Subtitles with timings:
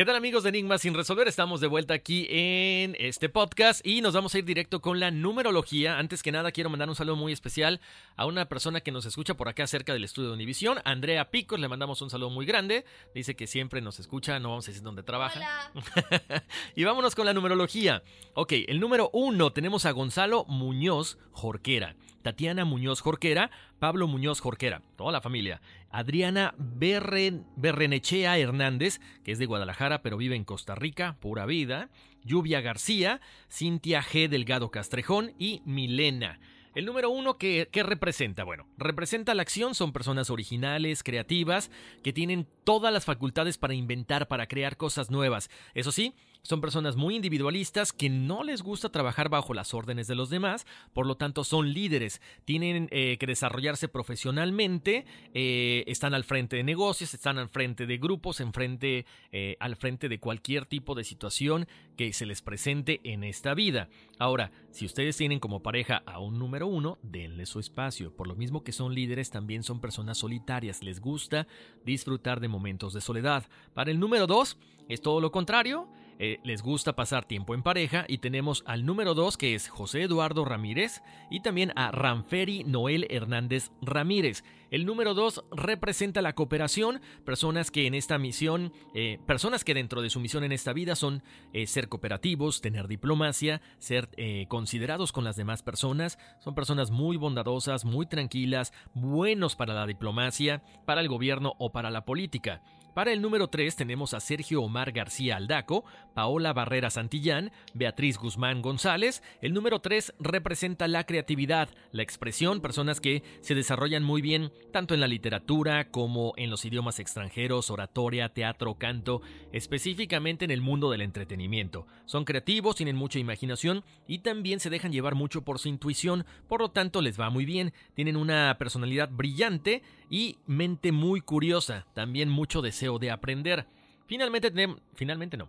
[0.00, 1.28] ¿Qué tal amigos de Enigma sin resolver?
[1.28, 5.10] Estamos de vuelta aquí en este podcast y nos vamos a ir directo con la
[5.10, 5.98] numerología.
[5.98, 7.82] Antes que nada quiero mandar un saludo muy especial
[8.16, 11.60] a una persona que nos escucha por acá cerca del estudio de Univisión, Andrea Picos,
[11.60, 12.86] le mandamos un saludo muy grande.
[13.14, 15.70] Dice que siempre nos escucha, no vamos a decir dónde trabaja.
[16.74, 18.02] y vámonos con la numerología.
[18.32, 24.80] Ok, el número uno tenemos a Gonzalo Muñoz Jorquera, Tatiana Muñoz Jorquera, Pablo Muñoz Jorquera,
[24.96, 25.60] toda la familia.
[25.90, 31.90] Adriana Berren, Berrenechea Hernández, que es de Guadalajara pero vive en Costa Rica, pura vida.
[32.22, 33.20] Lluvia García,
[33.50, 34.28] Cintia G.
[34.28, 36.38] Delgado Castrejón y Milena.
[36.72, 38.44] El número uno, ¿qué, ¿qué, representa?
[38.44, 41.68] Bueno, representa la acción, son personas originales, creativas,
[42.04, 45.50] que tienen todas las facultades para inventar, para crear cosas nuevas.
[45.74, 50.14] Eso sí, son personas muy individualistas que no les gusta trabajar bajo las órdenes de
[50.14, 55.04] los demás, por lo tanto son líderes, tienen eh, que desarrollarse profesionalmente,
[55.34, 59.76] eh, están al frente de negocios, están al frente de grupos, en frente, eh, al
[59.76, 63.88] frente de cualquier tipo de situación que se les presente en esta vida.
[64.18, 68.14] Ahora, si ustedes tienen como pareja a un número uno, denle su espacio.
[68.14, 71.46] Por lo mismo que son líderes, también son personas solitarias, les gusta
[71.84, 73.44] disfrutar de momentos de soledad.
[73.74, 75.88] Para el número dos, es todo lo contrario
[76.22, 80.02] eh, les gusta pasar tiempo en pareja y tenemos al número 2 que es José
[80.02, 81.00] Eduardo Ramírez
[81.30, 84.44] y también a Ranferi Noel Hernández Ramírez.
[84.70, 90.02] El número 2 representa la cooperación, personas que en esta misión, eh, personas que dentro
[90.02, 91.22] de su misión en esta vida son
[91.54, 94.10] eh, ser cooperativos, tener diplomacia, ser
[94.48, 100.62] considerados con las demás personas, son personas muy bondadosas, muy tranquilas, buenos para la diplomacia,
[100.84, 102.60] para el gobierno o para la política.
[102.94, 108.62] Para el número 3 tenemos a Sergio Omar García Aldaco, Paola Barrera Santillán, Beatriz Guzmán
[108.62, 109.22] González.
[109.40, 114.94] El número 3 representa la creatividad, la expresión, personas que se desarrollan muy bien tanto
[114.94, 120.90] en la literatura como en los idiomas extranjeros, oratoria, teatro, canto, específicamente en el mundo
[120.90, 121.86] del entretenimiento.
[122.06, 126.60] Son creativos, tienen mucha imaginación y también se dejan llevar mucho por su intuición, por
[126.60, 132.28] lo tanto les va muy bien, tienen una personalidad brillante y mente muy curiosa, también
[132.28, 133.66] mucho deseo de aprender.
[134.06, 134.52] Finalmente,
[134.94, 135.48] finalmente no.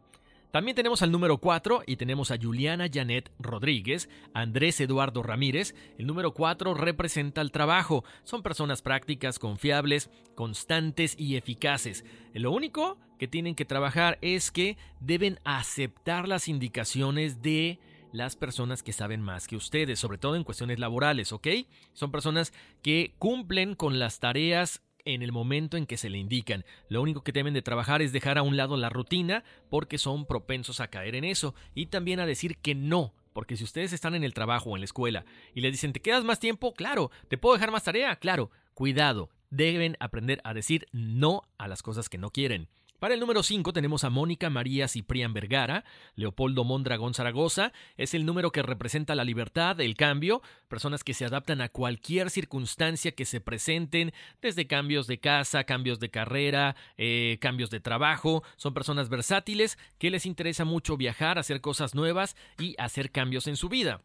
[0.52, 5.74] También tenemos al número 4 y tenemos a Juliana Janet Rodríguez, Andrés Eduardo Ramírez.
[5.98, 8.04] El número 4 representa el trabajo.
[8.26, 12.04] Son personas prácticas, confiables, constantes y eficaces.
[12.34, 17.80] Lo único que tienen que trabajar es que deben aceptar las indicaciones de
[18.12, 21.48] las personas que saben más que ustedes, sobre todo en cuestiones laborales, ¿ok?
[21.94, 22.52] Son personas
[22.82, 26.66] que cumplen con las tareas en el momento en que se le indican.
[26.90, 30.26] Lo único que deben de trabajar es dejar a un lado la rutina porque son
[30.26, 33.14] propensos a caer en eso y también a decir que no.
[33.34, 36.02] Porque si ustedes están en el trabajo o en la escuela y les dicen, ¿te
[36.02, 36.74] quedas más tiempo?
[36.74, 37.12] Claro.
[37.28, 38.16] ¿Te puedo dejar más tarea?
[38.18, 38.52] Claro.
[38.74, 39.30] Cuidado.
[39.50, 42.70] Deben aprender a decir no a las cosas que no quieren
[43.02, 48.28] Para el número 5 tenemos a Mónica María Ciprián Vergara, Leopoldo Mondragón Zaragoza, es el
[48.28, 53.26] número que representa la libertad, el cambio, personas que se adaptan a cualquier circunstancia que
[53.26, 59.10] se presenten, desde cambios de casa, cambios de carrera, eh, cambios de trabajo, son personas
[59.10, 64.02] versátiles que les interesa mucho viajar, hacer cosas nuevas y hacer cambios en su vida.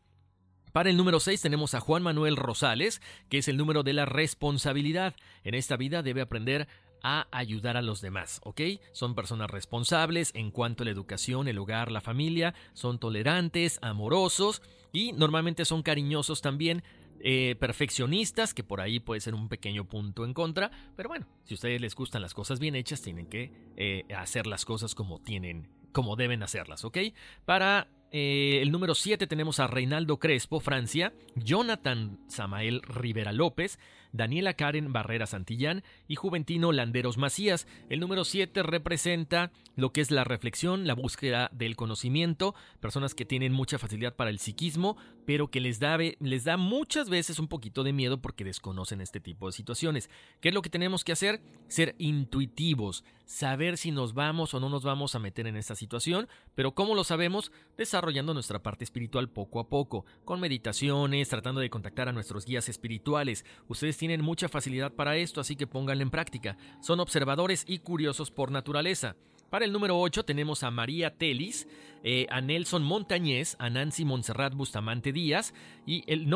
[0.77, 3.01] Para el número 6 tenemos a Juan Manuel Rosales,
[3.31, 5.15] que es el número de la responsabilidad.
[5.43, 6.69] En esta vida debe aprender
[7.09, 8.61] a ayudar a los demás, ¿ok?
[8.91, 14.61] Son personas responsables en cuanto a la educación, el hogar, la familia, son tolerantes, amorosos
[14.93, 16.83] y normalmente son cariñosos también,
[17.21, 21.55] eh, perfeccionistas, que por ahí puede ser un pequeño punto en contra, pero bueno, si
[21.55, 25.21] a ustedes les gustan las cosas bien hechas, tienen que eh, hacer las cosas como
[25.21, 26.99] tienen, como deben hacerlas, ¿ok?
[27.45, 33.79] Para eh, el número 7 tenemos a Reinaldo Crespo, Francia, Jonathan Samael Rivera López,
[34.17, 37.67] Daniela Karen Barrera Santillán y Juventino Landeros Macías.
[37.89, 43.25] El número 7 representa lo que es la reflexión, la búsqueda del conocimiento, personas que
[43.27, 44.97] tienen mucha facilidad para el psiquismo,
[45.27, 49.21] pero que les da, les da muchas veces un poquito de miedo porque desconocen este
[49.21, 50.09] tipo de situaciones.
[50.41, 51.43] ¿Qué es lo que tenemos que hacer?
[51.69, 56.29] Ser intuitivos, saber si nos vamos o no nos vamos a meter en esta situación,
[56.55, 57.53] pero ¿cómo lo sabemos?
[57.77, 62.69] Desarrollando nuestra parte espiritual poco a poco, con meditaciones, tratando de contactar a nuestros guías
[62.69, 63.45] espirituales.
[63.69, 66.57] Ustedes tienen mucha facilidad para esto, así que pónganlo en práctica.
[66.81, 69.17] Son observadores y curiosos por naturaleza.
[69.51, 71.69] Para el número 8 tenemos a María Telis,
[72.03, 75.55] eh, a Nelson Montañez, a Nancy Montserrat Bustamante Díaz
[75.87, 76.29] y el,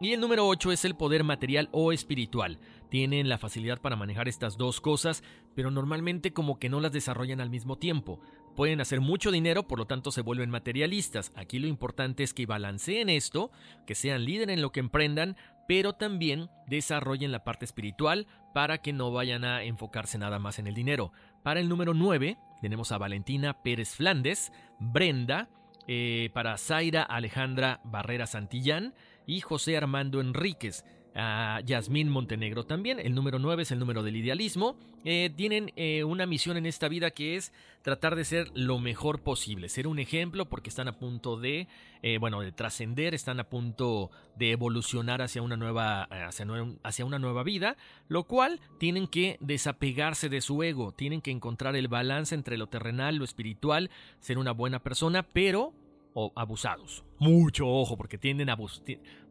[0.00, 2.58] y el número 8 es el poder material o espiritual.
[2.90, 5.22] Tienen la facilidad para manejar estas dos cosas,
[5.54, 8.20] pero normalmente como que no las desarrollan al mismo tiempo.
[8.56, 11.30] Pueden hacer mucho dinero, por lo tanto se vuelven materialistas.
[11.36, 13.50] Aquí lo importante es que balanceen esto,
[13.86, 15.36] que sean líder en lo que emprendan,
[15.68, 20.66] pero también desarrollen la parte espiritual para que no vayan a enfocarse nada más en
[20.66, 21.12] el dinero.
[21.42, 24.50] Para el número 9 tenemos a Valentina Pérez Flandes,
[24.80, 25.50] Brenda,
[25.86, 28.94] eh, para Zaira Alejandra Barrera Santillán
[29.26, 30.82] y José Armando Enríquez
[31.16, 33.00] a Yasmín Montenegro también.
[33.00, 34.76] El número 9 es el número del idealismo.
[35.04, 37.52] Eh, tienen eh, una misión en esta vida que es
[37.82, 41.68] tratar de ser lo mejor posible, ser un ejemplo porque están a punto de,
[42.02, 47.42] eh, bueno, de trascender, están a punto de evolucionar hacia una nueva, hacia, una nueva
[47.44, 47.76] vida,
[48.08, 52.66] lo cual tienen que desapegarse de su ego, tienen que encontrar el balance entre lo
[52.66, 55.72] terrenal, lo espiritual, ser una buena persona, pero
[56.12, 57.04] o abusados.
[57.18, 58.82] Mucho ojo, porque tienden a abusar.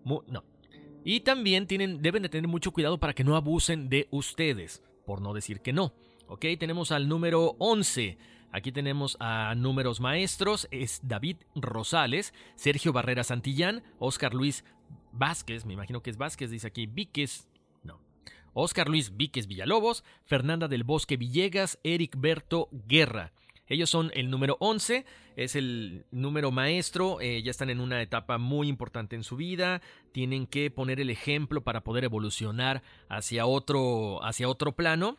[0.05, 0.43] No,
[1.05, 5.21] y también tienen, deben de tener mucho cuidado para que no abusen de ustedes, por
[5.21, 5.93] no decir que no.
[6.27, 8.17] Ok, tenemos al número 11.
[8.51, 14.65] Aquí tenemos a números maestros, es David Rosales, Sergio Barrera Santillán, Oscar Luis
[15.11, 17.47] Vázquez, me imagino que es Vázquez, dice aquí, Víquez,
[17.83, 17.99] no,
[18.53, 23.31] Oscar Luis Víquez Villalobos, Fernanda del Bosque Villegas, Eric Berto Guerra.
[23.67, 28.37] Ellos son el número 11, es el número maestro, eh, ya están en una etapa
[28.37, 29.81] muy importante en su vida,
[30.11, 35.17] tienen que poner el ejemplo para poder evolucionar hacia otro, hacia otro plano.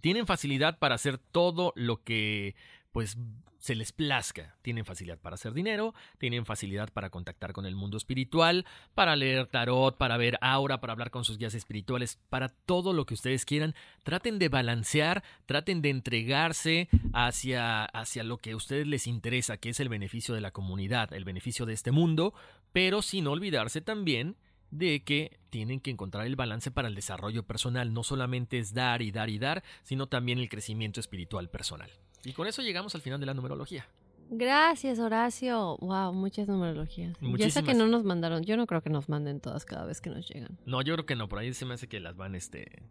[0.00, 2.54] Tienen facilidad para hacer todo lo que
[2.92, 3.16] pues
[3.64, 4.58] se les plazca.
[4.60, 9.46] Tienen facilidad para hacer dinero, tienen facilidad para contactar con el mundo espiritual, para leer
[9.46, 13.46] tarot, para ver aura, para hablar con sus guías espirituales, para todo lo que ustedes
[13.46, 13.74] quieran.
[14.02, 19.70] Traten de balancear, traten de entregarse hacia, hacia lo que a ustedes les interesa, que
[19.70, 22.34] es el beneficio de la comunidad, el beneficio de este mundo,
[22.70, 24.36] pero sin olvidarse también
[24.72, 27.94] de que tienen que encontrar el balance para el desarrollo personal.
[27.94, 31.90] No solamente es dar y dar y dar, sino también el crecimiento espiritual personal.
[32.24, 33.86] Y con eso llegamos al final de la numerología.
[34.30, 35.76] Gracias, Horacio.
[35.80, 37.16] Wow, muchas numerologías.
[37.36, 38.42] Ya sé que no nos mandaron.
[38.42, 40.58] Yo no creo que nos manden todas cada vez que nos llegan.
[40.66, 41.28] No, yo creo que no.
[41.28, 42.82] Por ahí se me hace que las van, este,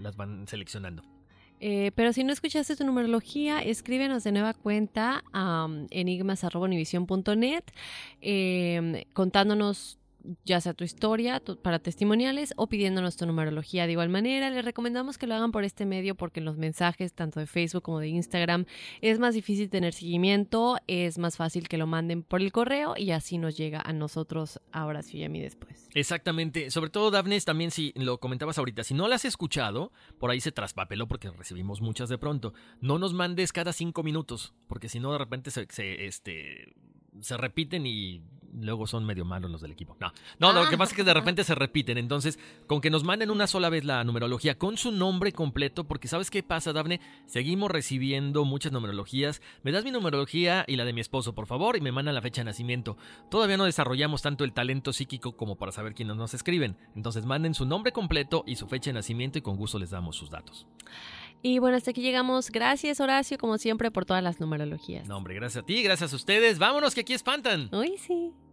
[0.00, 1.02] las van seleccionando.
[1.60, 7.64] Eh, pero si no escuchaste tu numerología, escríbenos de nueva cuenta a enigmas.univision.net
[8.20, 9.98] eh, contándonos
[10.44, 13.86] ya sea tu historia para testimoniales o pidiéndonos tu numerología.
[13.86, 17.12] De igual manera, les recomendamos que lo hagan por este medio porque en los mensajes,
[17.12, 18.66] tanto de Facebook como de Instagram,
[19.00, 23.10] es más difícil tener seguimiento, es más fácil que lo manden por el correo y
[23.10, 25.88] así nos llega a nosotros ahora sí y a mí después.
[25.94, 30.30] Exactamente, sobre todo Daphnes, también si lo comentabas ahorita, si no la has escuchado, por
[30.30, 32.54] ahí se traspapeló porque recibimos muchas de pronto.
[32.80, 36.74] No nos mandes cada cinco minutos, porque si no de repente se, se este,
[37.20, 38.22] se repiten y
[38.60, 39.96] luego son medio malos los del equipo.
[40.00, 40.12] No,
[40.52, 41.14] no, lo que pasa es que de ah.
[41.24, 41.98] repente se repiten.
[41.98, 46.08] Entonces, con que nos manden una sola vez la numerología con su nombre completo, porque
[46.08, 47.00] ¿sabes qué pasa, Dafne?
[47.26, 49.42] Seguimos recibiendo muchas numerologías.
[49.62, 52.22] Me das mi numerología y la de mi esposo, por favor, y me mandan la
[52.22, 52.96] fecha de nacimiento.
[53.30, 56.76] Todavía no desarrollamos tanto el talento psíquico como para saber quiénes nos escriben.
[56.94, 60.16] Entonces, manden su nombre completo y su fecha de nacimiento y con gusto les damos
[60.16, 60.66] sus datos.
[61.42, 62.50] Y bueno, hasta aquí llegamos.
[62.50, 65.06] Gracias, Horacio, como siempre, por todas las numerologías.
[65.06, 66.58] No, hombre, gracias a ti, gracias a ustedes.
[66.58, 67.68] Vámonos, que aquí espantan.
[67.70, 68.32] Uy, sí.